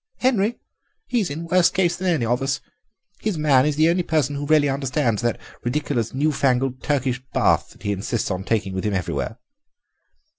"Henry? 0.17 0.57
He's 1.05 1.29
in 1.29 1.45
worse 1.45 1.69
case 1.69 1.95
than 1.95 2.07
any 2.07 2.25
of 2.25 2.41
us. 2.41 2.59
His 3.19 3.37
man 3.37 3.67
is 3.67 3.75
the 3.75 3.87
only 3.87 4.01
person 4.01 4.35
who 4.35 4.47
really 4.47 4.67
understands 4.67 5.21
that 5.21 5.37
ridiculous 5.63 6.11
new 6.11 6.31
fangled 6.31 6.81
Turkish 6.81 7.21
bath 7.33 7.69
that 7.69 7.83
he 7.83 7.91
insists 7.91 8.31
on 8.31 8.43
taking 8.43 8.73
with 8.73 8.83
him 8.83 8.95
everywhere." 8.95 9.37